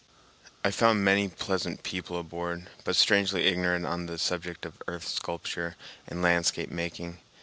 [0.63, 5.75] I found many pleasant people aboard, but strangely ignorant on the subject of earth sculpture
[6.07, 7.19] and landscape making.